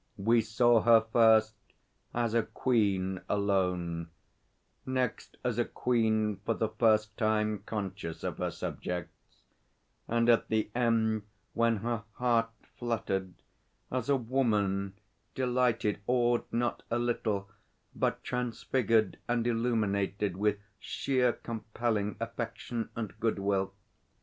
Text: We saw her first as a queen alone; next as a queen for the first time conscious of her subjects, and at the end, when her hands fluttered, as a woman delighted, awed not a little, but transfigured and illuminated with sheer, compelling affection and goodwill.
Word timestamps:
We 0.17 0.41
saw 0.41 0.81
her 0.81 1.01
first 1.13 1.53
as 2.11 2.33
a 2.33 2.41
queen 2.41 3.21
alone; 3.29 4.09
next 4.83 5.37
as 5.43 5.59
a 5.59 5.65
queen 5.65 6.37
for 6.43 6.55
the 6.55 6.69
first 6.69 7.15
time 7.17 7.59
conscious 7.67 8.23
of 8.23 8.39
her 8.39 8.49
subjects, 8.49 9.43
and 10.07 10.27
at 10.27 10.47
the 10.47 10.71
end, 10.73 11.21
when 11.53 11.77
her 11.85 12.01
hands 12.17 12.49
fluttered, 12.79 13.35
as 13.91 14.09
a 14.09 14.15
woman 14.17 14.93
delighted, 15.35 15.99
awed 16.07 16.45
not 16.51 16.81
a 16.89 16.97
little, 16.97 17.51
but 17.95 18.23
transfigured 18.23 19.19
and 19.27 19.45
illuminated 19.45 20.35
with 20.35 20.57
sheer, 20.79 21.31
compelling 21.31 22.15
affection 22.19 22.89
and 22.95 23.13
goodwill. 23.19 23.71